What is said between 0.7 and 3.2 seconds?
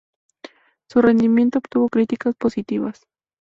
Su rendimiento obtuvo críticas positivas.